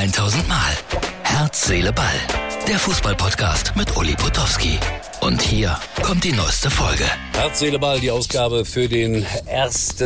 1000 0.00 0.48
Mal. 0.48 0.56
Herz, 1.24 1.66
Seele, 1.66 1.92
Ball. 1.92 2.06
Der 2.66 2.78
Fußballpodcast 2.78 3.76
mit 3.76 3.94
Uli 3.98 4.14
Potowski. 4.14 4.78
Und 5.20 5.42
hier 5.42 5.76
kommt 6.02 6.24
die 6.24 6.32
neueste 6.32 6.70
Folge. 6.70 7.04
Herz, 7.34 7.58
Seele, 7.58 7.78
Ball, 7.78 8.00
die 8.00 8.10
Ausgabe 8.10 8.64
für 8.64 8.88
den 8.88 9.26
1. 9.46 9.96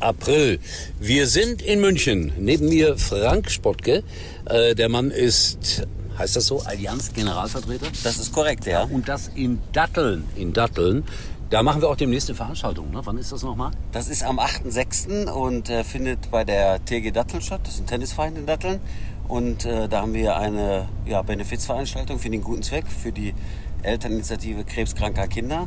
April. 0.00 0.58
Wir 0.98 1.28
sind 1.28 1.62
in 1.62 1.80
München. 1.80 2.32
Neben 2.36 2.68
mir 2.68 2.98
Frank 2.98 3.48
Spottke. 3.48 4.02
Äh, 4.46 4.74
der 4.74 4.88
Mann 4.88 5.12
ist, 5.12 5.86
heißt 6.18 6.34
das 6.34 6.46
so, 6.46 6.60
Allianz 6.62 7.12
Generalvertreter? 7.12 7.86
Das 8.02 8.18
ist 8.18 8.32
korrekt, 8.32 8.66
ja. 8.66 8.82
Und 8.82 9.08
das 9.08 9.30
in 9.36 9.60
Datteln. 9.72 10.24
In 10.34 10.52
Datteln. 10.52 11.04
Da 11.50 11.62
machen 11.62 11.80
wir 11.80 11.88
auch 11.88 11.96
demnächst 11.96 12.28
eine 12.28 12.36
Veranstaltung. 12.36 12.90
Ne? 12.90 13.00
Wann 13.04 13.18
ist 13.18 13.30
das 13.30 13.44
nochmal? 13.44 13.70
Das 13.92 14.08
ist 14.08 14.24
am 14.24 14.40
8.6. 14.40 15.30
und 15.30 15.70
äh, 15.70 15.84
findet 15.84 16.28
bei 16.32 16.42
der 16.42 16.84
TG 16.84 17.12
Datteln 17.12 17.40
statt. 17.40 17.60
Das 17.62 17.74
ist 17.74 17.82
ein 17.82 17.86
Tennisverein 17.86 18.34
in 18.34 18.46
Datteln. 18.46 18.80
Und 19.28 19.64
äh, 19.64 19.88
da 19.88 20.02
haben 20.02 20.14
wir 20.14 20.36
eine 20.36 20.88
ja, 21.06 21.22
Benefizveranstaltung 21.22 22.18
für 22.18 22.30
den 22.30 22.42
guten 22.42 22.62
Zweck, 22.62 22.84
für 22.86 23.12
die 23.12 23.34
Elterninitiative 23.82 24.64
krebskranker 24.64 25.26
Kinder. 25.28 25.66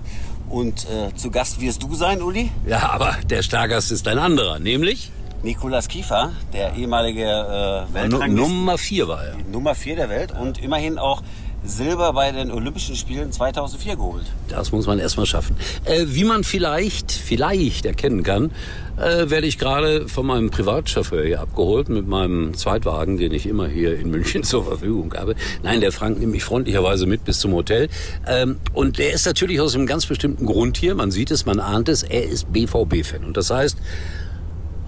Und 0.49 0.87
äh, 0.89 1.13
zu 1.15 1.31
Gast 1.31 1.59
wirst 1.61 1.83
du 1.83 1.93
sein, 1.95 2.21
Uli? 2.21 2.51
Ja, 2.65 2.89
aber 2.89 3.17
der 3.29 3.41
Stargast 3.41 3.91
ist 3.91 4.07
ein 4.07 4.17
anderer, 4.17 4.59
nämlich? 4.59 5.11
Nikolas 5.43 5.87
Kiefer, 5.87 6.31
der 6.51 6.73
ehemalige 6.75 7.23
äh, 7.23 7.93
Weltranglisten. 7.93 8.35
Nummer 8.35 8.77
4 8.77 9.07
war 9.07 9.23
er. 9.23 9.35
Nummer 9.51 9.75
4 9.75 9.95
der 9.95 10.09
Welt 10.09 10.31
und 10.31 10.61
immerhin 10.61 10.97
auch 10.97 11.21
Silber 11.63 12.13
bei 12.13 12.31
den 12.31 12.51
Olympischen 12.51 12.95
Spielen 12.95 13.31
2004 13.31 13.95
geholt. 13.95 14.25
Das 14.47 14.71
muss 14.71 14.87
man 14.87 14.99
erstmal 14.99 15.25
schaffen. 15.25 15.55
Äh, 15.85 16.05
wie 16.07 16.23
man 16.23 16.43
vielleicht, 16.43 17.11
vielleicht 17.11 17.85
erkennen 17.85 18.23
kann, 18.23 18.51
äh, 18.97 19.29
werde 19.29 19.47
ich 19.47 19.57
gerade 19.57 20.07
von 20.07 20.25
meinem 20.25 20.49
Privatchauffeur 20.49 21.25
hier 21.25 21.41
abgeholt 21.41 21.89
mit 21.89 22.07
meinem 22.07 22.53
Zweitwagen, 22.53 23.17
den 23.17 23.33
ich 23.33 23.47
immer 23.47 23.67
hier 23.67 23.99
in 23.99 24.09
München 24.09 24.43
zur 24.43 24.63
Verfügung 24.63 25.13
habe. 25.15 25.35
Nein, 25.63 25.81
der 25.81 25.91
Frank 25.91 26.19
nimmt 26.19 26.31
mich 26.31 26.43
freundlicherweise 26.43 27.05
mit 27.05 27.25
bis 27.25 27.39
zum 27.39 27.53
Hotel. 27.53 27.89
Ähm, 28.27 28.57
und 28.73 28.97
der 28.97 29.13
ist 29.13 29.25
natürlich 29.25 29.59
aus 29.59 29.75
einem 29.75 29.87
ganz 29.87 30.05
bestimmten 30.05 30.45
Grund 30.45 30.77
hier. 30.77 30.95
Man 30.95 31.11
sieht 31.11 31.31
es, 31.31 31.45
man 31.45 31.59
ahnt 31.59 31.89
es. 31.89 32.03
Er 32.03 32.23
ist 32.23 32.51
BVB-Fan. 32.53 33.23
Und 33.25 33.35
das 33.37 33.49
heißt, 33.49 33.77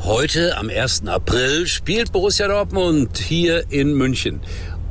Heute, 0.02 0.58
am 0.58 0.70
1. 0.70 1.08
April, 1.08 1.68
spielt 1.68 2.14
Borussia 2.14 2.48
Dortmund 2.48 3.18
hier 3.18 3.70
in 3.70 3.96
München. 3.96 4.40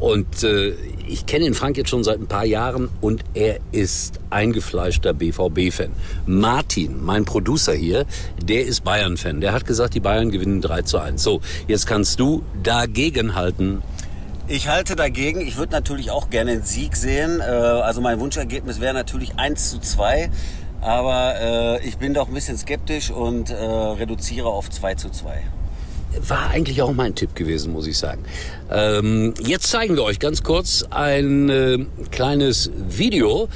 Und 0.00 0.44
äh, 0.44 0.74
ich 1.08 1.26
kenne 1.26 1.44
den 1.44 1.54
Frank 1.54 1.76
jetzt 1.76 1.90
schon 1.90 2.04
seit 2.04 2.20
ein 2.20 2.28
paar 2.28 2.44
Jahren 2.44 2.88
und 3.00 3.24
er 3.34 3.58
ist 3.72 4.20
eingefleischter 4.30 5.12
BVB-Fan. 5.12 5.90
Martin, 6.26 7.04
mein 7.04 7.24
Producer 7.24 7.72
hier, 7.72 8.06
der 8.40 8.64
ist 8.64 8.84
Bayern-Fan. 8.84 9.40
Der 9.40 9.52
hat 9.52 9.66
gesagt, 9.66 9.94
die 9.94 10.00
Bayern 10.00 10.30
gewinnen 10.30 10.60
3 10.60 10.82
zu 10.82 10.98
1. 10.98 11.22
So, 11.22 11.40
jetzt 11.66 11.86
kannst 11.86 12.20
du 12.20 12.44
dagegen 12.62 13.34
halten. 13.34 13.82
Ich 14.46 14.68
halte 14.68 14.94
dagegen. 14.94 15.40
Ich 15.40 15.56
würde 15.56 15.72
natürlich 15.72 16.10
auch 16.10 16.30
gerne 16.30 16.52
einen 16.52 16.62
Sieg 16.62 16.96
sehen. 16.96 17.40
Äh, 17.40 17.44
also 17.44 18.00
mein 18.00 18.20
Wunschergebnis 18.20 18.80
wäre 18.80 18.94
natürlich 18.94 19.36
1 19.36 19.70
zu 19.70 19.80
2. 19.80 20.30
Aber 20.80 21.34
äh, 21.80 21.86
ich 21.86 21.98
bin 21.98 22.14
doch 22.14 22.28
ein 22.28 22.34
bisschen 22.34 22.56
skeptisch 22.56 23.10
und 23.10 23.50
äh, 23.50 23.54
reduziere 23.54 24.48
auf 24.48 24.70
2 24.70 24.94
zu 24.94 25.10
2 25.10 25.42
war 26.26 26.50
eigentlich 26.50 26.82
auch 26.82 26.92
mein 26.92 27.14
Tipp 27.14 27.34
gewesen, 27.34 27.72
muss 27.72 27.86
ich 27.86 27.98
sagen. 27.98 28.24
Ähm, 28.70 29.34
jetzt 29.40 29.68
zeigen 29.68 29.96
wir 29.96 30.04
euch 30.04 30.18
ganz 30.18 30.42
kurz 30.42 30.84
ein 30.90 31.48
äh, 31.48 31.78
kleines 32.10 32.70
Video. 32.88 33.48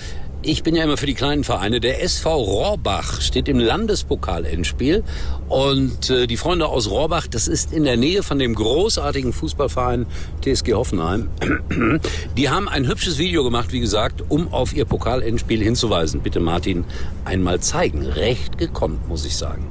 Ich 0.44 0.64
bin 0.64 0.74
ja 0.74 0.82
immer 0.82 0.96
für 0.96 1.06
die 1.06 1.14
kleinen 1.14 1.44
Vereine. 1.44 1.78
Der 1.78 2.02
SV 2.02 2.34
Rohrbach 2.34 3.20
steht 3.20 3.48
im 3.48 3.60
Landespokal-Endspiel. 3.60 5.04
Und 5.48 6.10
äh, 6.10 6.26
die 6.26 6.36
Freunde 6.36 6.66
aus 6.66 6.90
Rohrbach, 6.90 7.28
das 7.28 7.46
ist 7.46 7.72
in 7.72 7.84
der 7.84 7.96
Nähe 7.96 8.24
von 8.24 8.40
dem 8.40 8.56
großartigen 8.56 9.32
Fußballverein 9.32 10.06
TSG 10.44 10.72
Hoffenheim. 10.72 11.28
Die 12.36 12.50
haben 12.50 12.68
ein 12.68 12.88
hübsches 12.88 13.18
Video 13.18 13.44
gemacht, 13.44 13.72
wie 13.72 13.80
gesagt, 13.80 14.24
um 14.30 14.52
auf 14.52 14.74
ihr 14.74 14.84
Pokal-Endspiel 14.84 15.62
hinzuweisen. 15.62 16.22
Bitte 16.22 16.40
Martin 16.40 16.84
einmal 17.24 17.60
zeigen. 17.60 18.04
Recht 18.04 18.58
gekonnt, 18.58 19.08
muss 19.08 19.24
ich 19.24 19.36
sagen. 19.36 19.68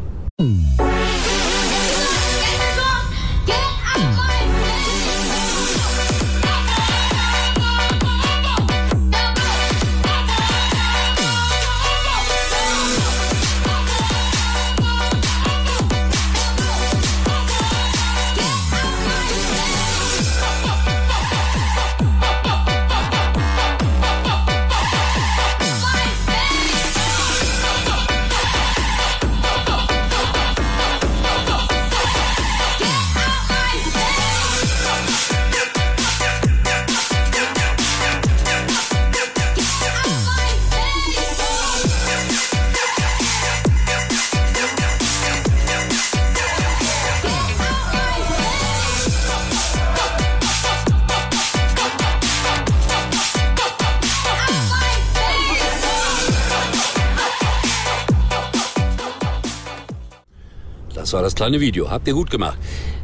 Das 61.12 61.18
war 61.18 61.24
das 61.24 61.36
kleine 61.36 61.60
Video. 61.60 61.92
Habt 61.92 62.08
ihr 62.08 62.14
gut 62.14 62.32
gemacht. 62.32 62.58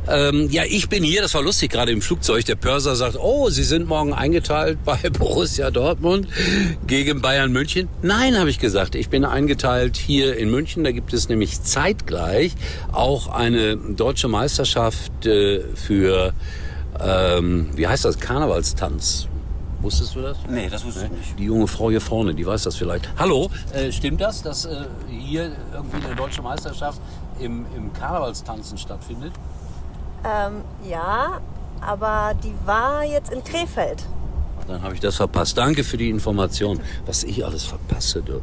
Ähm, 0.07 0.47
ja, 0.49 0.63
ich 0.63 0.87
bin 0.87 1.03
hier, 1.03 1.21
das 1.21 1.33
war 1.33 1.41
lustig, 1.41 1.71
gerade 1.71 1.91
im 1.91 2.01
Flugzeug. 2.01 2.45
Der 2.45 2.55
Pörser 2.55 2.95
sagt, 2.95 3.17
oh, 3.19 3.49
Sie 3.49 3.65
sind 3.65 3.85
morgen 3.85 4.13
eingeteilt 4.13 4.79
bei 4.85 4.95
Borussia 5.19 5.71
Dortmund 5.71 6.25
gegen 6.87 7.21
Bayern 7.21 7.51
München. 7.51 7.89
Nein, 8.01 8.39
habe 8.39 8.49
ich 8.49 8.59
gesagt, 8.59 8.95
ich 8.95 9.09
bin 9.09 9.25
eingeteilt 9.25 9.97
hier 9.97 10.37
in 10.37 10.49
München. 10.49 10.85
Da 10.85 10.93
gibt 10.93 11.11
es 11.11 11.27
nämlich 11.27 11.61
zeitgleich 11.63 12.53
auch 12.93 13.27
eine 13.27 13.75
deutsche 13.75 14.29
Meisterschaft 14.29 15.25
äh, 15.25 15.59
für, 15.75 16.31
ähm, 17.01 17.71
wie 17.75 17.87
heißt 17.87 18.05
das, 18.05 18.21
Karnevalstanz. 18.21 19.27
Wusstest 19.79 20.15
du 20.15 20.21
das? 20.21 20.37
Nee, 20.49 20.69
das 20.69 20.83
wusste 20.85 21.05
ich 21.05 21.11
nicht. 21.11 21.39
Die 21.39 21.45
junge 21.45 21.67
Frau 21.67 21.89
hier 21.89 22.01
vorne, 22.01 22.33
die 22.33 22.45
weiß 22.45 22.63
das 22.63 22.75
vielleicht. 22.75 23.09
Hallo, 23.17 23.49
äh, 23.73 23.91
stimmt 23.91 24.21
das, 24.21 24.41
dass 24.41 24.65
äh, 24.65 24.85
hier 25.07 25.51
irgendwie 25.71 26.05
eine 26.05 26.15
deutsche 26.15 26.41
Meisterschaft 26.41 26.99
im, 27.39 27.65
im 27.75 27.93
Karnevalstanzen 27.93 28.77
stattfindet? 28.77 29.33
Ähm, 30.25 30.61
ja, 30.89 31.39
aber 31.81 32.33
die 32.43 32.53
war 32.65 33.03
jetzt 33.03 33.31
in 33.31 33.43
Krefeld. 33.43 34.03
Dann 34.67 34.81
habe 34.81 34.95
ich 34.95 34.99
das 34.99 35.15
verpasst. 35.15 35.57
Danke 35.57 35.83
für 35.83 35.95
die 35.97 36.09
Information. 36.09 36.81
Was 37.05 37.23
ich 37.23 37.45
alles 37.45 37.63
verpasse, 37.63 38.21
du. 38.21 38.41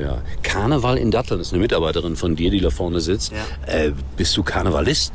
Ja. 0.00 0.18
Karneval 0.42 0.98
in 0.98 1.10
Datteln 1.10 1.40
ist 1.40 1.52
eine 1.52 1.62
Mitarbeiterin 1.62 2.16
von 2.16 2.34
dir, 2.34 2.50
die 2.50 2.60
da 2.60 2.70
vorne 2.70 3.00
sitzt. 3.00 3.32
Ja. 3.32 3.72
Äh, 3.72 3.92
bist 4.16 4.36
du 4.36 4.42
Karnevalist? 4.42 5.12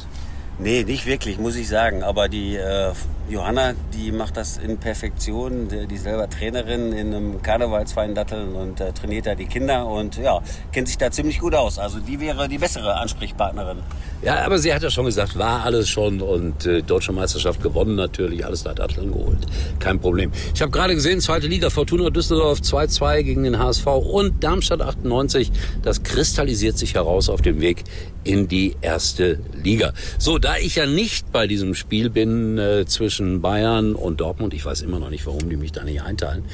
Nee, 0.58 0.84
nicht 0.84 1.06
wirklich, 1.06 1.38
muss 1.40 1.58
ich 1.58 1.68
sagen. 1.68 2.04
Aber 2.04 2.30
die 2.30 2.56
äh, 2.56 2.94
Johanna, 3.28 3.74
die 3.92 4.12
macht 4.12 4.38
das 4.38 4.58
in 4.58 4.78
Perfektion. 4.78 5.68
Die, 5.68 5.96
ist 5.96 6.04
selber 6.04 6.30
Trainerin 6.30 6.94
in 6.94 7.14
einem 7.14 7.42
Karnevalsverein 7.42 8.14
Datteln 8.14 8.54
und 8.54 8.80
äh, 8.80 8.92
trainiert 8.94 9.26
da 9.26 9.34
die 9.34 9.46
Kinder 9.46 9.88
und 9.88 10.18
ja, 10.18 10.42
kennt 10.72 10.88
sich 10.88 10.98
da 11.00 11.10
ziemlich 11.10 11.40
gut 11.40 11.56
aus. 11.56 11.80
Also 11.80 12.00
die 12.00 12.20
wäre 12.20 12.48
die 12.48 12.60
bessere 12.60 12.96
Ansprechpartnerin. 12.96 13.80
Ja, 14.22 14.46
aber 14.46 14.60
sie 14.60 14.74
hat 14.74 14.84
ja 14.84 14.92
schon 14.92 15.06
gesagt, 15.06 15.38
war 15.38 15.64
alles 15.64 15.90
schon 15.90 16.22
und 16.22 16.68
äh, 16.68 16.84
Deutsche 16.84 17.12
Meisterschaft 17.14 17.64
gewonnen 17.64 17.96
natürlich, 17.96 18.46
alles 18.46 18.64
da 18.64 18.74
Datteln 18.74 19.12
geholt. 19.12 19.40
Kein 19.80 20.00
Problem. 20.00 20.32
Ich 20.54 20.62
habe 20.62 20.72
gerade 20.72 20.94
gesehen, 20.94 21.20
zweite 21.20 21.48
Liga, 21.48 21.72
Fortuna 21.72 22.12
Düsseldorf 22.12 22.60
2-2 22.60 23.24
gegen 23.24 23.44
den 23.44 23.58
HSV 23.58 23.88
und 23.88 24.44
Darmstadt 24.44 24.82
98. 24.82 25.52
Das 25.82 26.04
kristallisiert 26.04 26.78
sich 26.78 26.94
heraus 26.94 27.30
auf 27.30 27.42
dem 27.42 27.60
Weg 27.60 27.84
in 28.24 28.48
die 28.48 28.76
erste 28.82 29.40
Liga. 29.64 29.94
So, 30.18 30.38
da 30.38 30.58
ich 30.58 30.76
ja 30.76 30.86
nicht 30.86 31.32
bei 31.32 31.48
diesem 31.48 31.76
Spiel 31.76 32.10
bin 32.10 32.58
äh, 32.58 32.86
zwischen 32.86 33.15
Bayern 33.42 33.96
und 33.96 34.22
Dortmund, 34.22 34.54
ich 34.54 34.66
weiß 34.66 34.82
immer 34.82 35.00
noch 35.00 35.10
nicht, 35.10 35.26
warum 35.26 35.50
die 35.50 35.58
mich 35.58 35.72
da 35.72 35.84
nicht 35.84 36.02
einteilen, 36.02 36.46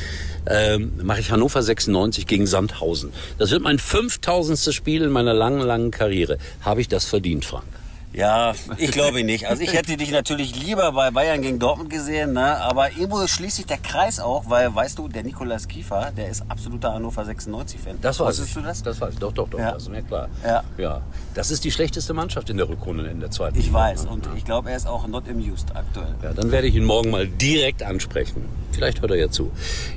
ähm, 0.46 0.94
mache 1.04 1.20
ich 1.20 1.32
Hannover 1.32 1.62
96 1.62 2.28
gegen 2.28 2.48
Sandhausen. 2.48 3.12
Das 3.38 3.52
wird 3.52 3.62
mein 3.62 3.80
5000. 3.80 4.74
Spiel 4.74 5.02
in 5.04 5.12
meiner 5.12 5.34
langen, 5.34 5.62
langen 5.62 5.92
Karriere. 5.92 6.38
Habe 6.62 6.82
ich 6.82 6.88
das 6.88 7.06
verdient, 7.06 7.46
Frank? 7.46 7.66
Ja, 8.14 8.54
ich 8.78 8.92
glaube 8.92 9.24
nicht. 9.24 9.48
Also 9.48 9.64
ich 9.64 9.74
hätte 9.74 9.96
dich 9.96 10.12
natürlich 10.12 10.56
lieber 10.62 10.92
bei 10.92 11.12
Bayern 11.12 11.42
gegen 11.42 11.60
Dortmund 11.60 11.90
gesehen, 11.90 12.34
ne? 12.34 12.58
aber 12.58 12.92
irgendwo 12.92 13.26
schließt 13.26 13.56
sich 13.58 13.66
der 13.66 13.78
Kreis 13.78 14.20
auch, 14.20 14.44
weil, 14.50 14.74
weißt 14.76 15.00
du, 15.00 15.08
der 15.08 15.24
Nikolaus 15.24 15.68
Kiefer, 15.68 16.12
der 16.16 16.28
ist 16.30 16.44
absoluter 16.50 16.94
Hannover 16.94 17.22
96-Fan. 17.24 18.00
Das 18.02 18.20
weiß 18.20 18.28
Wusstest 18.28 18.50
ich. 18.50 18.54
du 18.56 18.62
das? 18.62 18.84
Das 18.84 19.00
weiß 19.00 19.14
ich. 19.14 19.20
Doch, 19.20 19.32
doch, 19.32 19.48
doch. 19.48 19.60
Ja. 19.60 19.72
Das 19.72 19.84
ist 19.84 19.90
mir 19.90 20.02
klar. 20.02 20.28
Ja. 20.44 20.64
ja. 20.78 21.02
Das 21.36 21.52
ist 21.52 21.64
die 21.64 21.72
schlechteste 21.72 22.14
Mannschaft 22.14 22.50
in 22.50 22.58
der 22.58 22.68
Rückrunde 22.68 23.06
in 23.08 23.22
der 23.22 23.32
zweiten 23.32 23.58
Ich 23.58 23.68
Liga. 23.68 23.78
weiß 23.80 24.06
und 24.06 24.28
ich 24.36 24.44
glaube, 24.44 24.72
er 24.72 24.76
ist 24.78 24.88
auch 24.88 25.08
not 25.08 25.30
amused 25.30 25.74
aktuell. 25.74 26.14
Ja, 26.22 26.34
dann 26.34 26.52
werde 26.52 26.68
ich 26.68 26.76
ihn 26.76 26.84
morgen 26.84 27.12
mal 27.12 27.28
direkt 27.28 27.82
ansprechen. 27.82 28.44
Vielleicht 28.74 29.02
hört 29.02 29.12
er 29.12 29.18
ja 29.18 29.30
zu. 29.30 29.52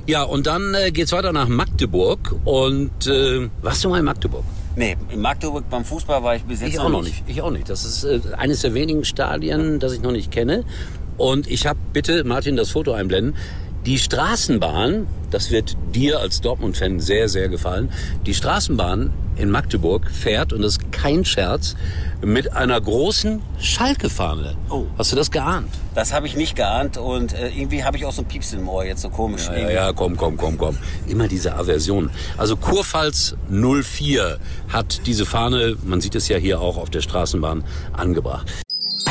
Ja, 0.05 0.23
und 0.23 0.47
dann 0.47 0.73
äh, 0.73 0.91
geht's 0.91 1.11
weiter 1.11 1.33
nach 1.33 1.47
Magdeburg. 1.49 2.33
Und 2.45 3.07
äh, 3.07 3.49
warst 3.61 3.83
du 3.83 3.89
mal 3.89 3.99
in 3.99 4.05
Magdeburg? 4.05 4.43
Nee, 4.75 4.97
in 5.09 5.21
Magdeburg 5.21 5.69
beim 5.69 5.85
Fußball 5.85 6.21
war 6.23 6.35
ich 6.35 6.43
bis 6.43 6.61
jetzt 6.61 6.73
Ich 6.73 6.79
auch 6.79 6.89
noch 6.89 7.01
nicht. 7.03 7.23
Ich 7.27 7.41
auch 7.41 7.51
nicht. 7.51 7.69
Das 7.69 7.85
ist 7.85 8.03
äh, 8.03 8.19
eines 8.37 8.61
der 8.61 8.73
wenigen 8.73 9.05
Stadien, 9.05 9.79
das 9.79 9.93
ich 9.93 10.01
noch 10.01 10.11
nicht 10.11 10.31
kenne. 10.31 10.65
Und 11.17 11.49
ich 11.49 11.65
habe 11.65 11.79
bitte, 11.93 12.25
Martin, 12.25 12.57
das 12.57 12.71
Foto 12.71 12.91
einblenden. 12.91 13.35
Die 13.85 13.99
Straßenbahn, 13.99 15.05
das 15.29 15.51
wird 15.51 15.77
dir 15.93 16.19
als 16.19 16.41
Dortmund-Fan 16.41 16.99
sehr, 16.99 17.29
sehr 17.29 17.49
gefallen. 17.49 17.91
Die 18.25 18.33
Straßenbahn 18.33 19.13
in 19.35 19.51
Magdeburg 19.51 20.09
fährt, 20.09 20.53
und 20.53 20.63
das 20.63 20.77
ist 20.77 20.91
kein 20.91 21.23
Scherz, 21.23 21.75
mit 22.23 22.53
einer 22.53 22.81
großen 22.81 23.43
Schalke-Fahne. 23.59 24.55
Oh. 24.71 24.85
Hast 24.97 25.11
du 25.11 25.15
das 25.15 25.29
geahnt? 25.29 25.69
Das 25.93 26.13
habe 26.13 26.25
ich 26.25 26.35
nicht 26.35 26.55
geahnt 26.55 26.97
und 26.97 27.33
äh, 27.33 27.49
irgendwie 27.49 27.83
habe 27.83 27.97
ich 27.97 28.05
auch 28.05 28.11
so 28.11 28.23
ein 28.23 28.27
Pieps 28.27 28.53
im 28.53 28.67
Ohr 28.67 28.85
jetzt 28.85 29.03
so 29.03 29.09
komisch. 29.09 29.49
Ja, 29.49 29.69
ja, 29.69 29.93
komm, 29.93 30.17
komm, 30.17 30.35
komm, 30.35 30.57
komm. 30.57 30.77
Immer 31.07 31.27
diese 31.27 31.53
Aversion. 31.53 32.09
Also 32.37 32.57
Kurpfalz 32.57 33.35
04 33.51 34.39
hat 34.69 35.05
diese 35.05 35.27
Fahne, 35.27 35.77
man 35.83 36.01
sieht 36.01 36.15
es 36.15 36.27
ja 36.27 36.37
hier 36.37 36.59
auch 36.59 36.77
auf 36.77 36.89
der 36.89 37.01
Straßenbahn, 37.01 37.63
angebracht. 37.93 38.51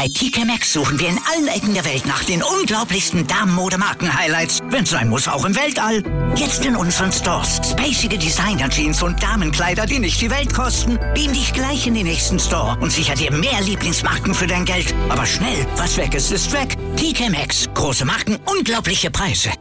Bei 0.05 0.11
TK 0.11 0.45
Maxx 0.45 0.75
suchen 0.75 0.99
wir 0.99 1.09
in 1.09 1.19
allen 1.33 1.49
Ecken 1.49 1.73
der 1.73 1.87
Welt 1.87 2.05
nach 2.05 2.23
den 2.25 2.43
unglaublichsten 2.43 3.27
Damenmode-Marken-Highlights. 3.27 4.61
Wenn's 4.69 4.91
sein 4.91 5.09
muss, 5.09 5.27
auch 5.27 5.47
im 5.47 5.57
Weltall. 5.57 6.03
Jetzt 6.37 6.63
in 6.67 6.77
unseren 6.77 7.11
Stores. 7.11 7.59
Spacige 7.71 8.19
Designer-Jeans 8.19 9.03
und 9.03 9.23
Damenkleider, 9.23 9.87
die 9.87 10.01
nicht 10.01 10.21
die 10.21 10.31
Welt 10.31 10.53
kosten. 10.53 10.99
Beam 11.15 11.33
dich 11.33 11.55
gleich 11.55 11.87
in 11.87 11.95
den 11.95 12.05
nächsten 12.05 12.39
Store 12.39 12.77
und 12.83 12.93
sicher 12.93 13.15
dir 13.15 13.33
mehr 13.33 13.63
Lieblingsmarken 13.63 14.35
für 14.35 14.47
dein 14.47 14.67
Geld. 14.67 14.95
Aber 15.09 15.25
schnell, 15.25 15.67
was 15.77 15.97
weg 15.97 16.13
ist, 16.13 16.31
ist 16.31 16.53
weg. 16.53 16.77
TK 16.97 17.31
Maxx. 17.31 17.71
Große 17.73 18.05
Marken, 18.05 18.37
unglaubliche 18.45 19.11
Preise. 19.11 19.53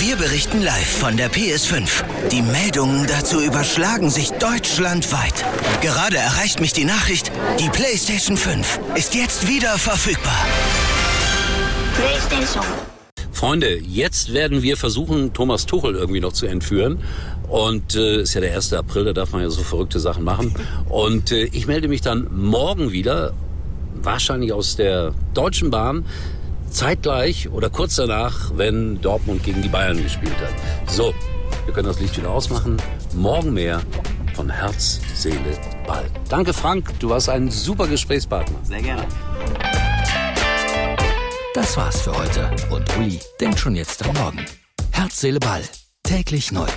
Wir 0.00 0.16
berichten 0.16 0.62
live 0.62 0.96
von 0.96 1.18
der 1.18 1.30
PS5. 1.30 2.02
Die 2.32 2.40
Meldungen 2.40 3.06
dazu 3.06 3.38
überschlagen 3.38 4.08
sich 4.08 4.30
deutschlandweit. 4.30 5.44
Gerade 5.82 6.16
erreicht 6.16 6.58
mich 6.58 6.72
die 6.72 6.86
Nachricht, 6.86 7.30
die 7.58 7.68
PlayStation 7.68 8.38
5 8.38 8.80
ist 8.94 9.14
jetzt 9.14 9.46
wieder 9.46 9.76
verfügbar. 9.76 10.46
PlayStation. 11.96 12.64
Freunde, 13.30 13.76
jetzt 13.76 14.32
werden 14.32 14.62
wir 14.62 14.78
versuchen, 14.78 15.34
Thomas 15.34 15.66
Tuchel 15.66 15.94
irgendwie 15.94 16.20
noch 16.20 16.32
zu 16.32 16.46
entführen. 16.46 17.04
Und 17.46 17.94
äh, 17.94 18.22
ist 18.22 18.32
ja 18.32 18.40
der 18.40 18.54
1. 18.54 18.72
April, 18.72 19.04
da 19.04 19.12
darf 19.12 19.32
man 19.32 19.42
ja 19.42 19.50
so 19.50 19.62
verrückte 19.62 20.00
Sachen 20.00 20.24
machen. 20.24 20.54
Und 20.88 21.30
äh, 21.30 21.44
ich 21.52 21.66
melde 21.66 21.88
mich 21.88 22.00
dann 22.00 22.26
morgen 22.34 22.90
wieder, 22.90 23.34
wahrscheinlich 24.02 24.54
aus 24.54 24.76
der 24.76 25.12
Deutschen 25.34 25.70
Bahn, 25.70 26.06
zeitgleich 26.70 27.48
oder 27.50 27.70
kurz 27.70 27.96
danach, 27.96 28.52
wenn 28.54 29.00
Dortmund 29.00 29.42
gegen 29.42 29.62
die 29.62 29.68
Bayern 29.68 30.02
gespielt 30.02 30.36
hat. 30.38 30.90
So, 30.90 31.14
wir 31.64 31.74
können 31.74 31.88
das 31.88 32.00
Licht 32.00 32.16
wieder 32.16 32.30
ausmachen. 32.30 32.76
Morgen 33.14 33.52
mehr 33.52 33.80
von 34.34 34.48
Herz, 34.50 35.00
Seele, 35.14 35.58
Ball. 35.86 36.06
Danke 36.28 36.52
Frank, 36.52 36.98
du 36.98 37.10
warst 37.10 37.28
ein 37.28 37.50
super 37.50 37.86
Gesprächspartner. 37.86 38.58
Sehr 38.62 38.82
gerne. 38.82 39.06
Das 41.54 41.76
war's 41.76 42.02
für 42.02 42.16
heute. 42.16 42.50
Und 42.70 42.96
Uli 42.96 43.20
denkt 43.40 43.58
schon 43.58 43.74
jetzt 43.74 44.06
am 44.06 44.14
Morgen. 44.14 44.44
Herz, 44.92 45.20
Seele, 45.20 45.40
Ball. 45.40 45.62
Täglich 46.02 46.52
neu. 46.52 46.68